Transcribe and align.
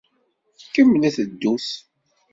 Kemmlet 0.73 1.17
ddut. 1.31 1.67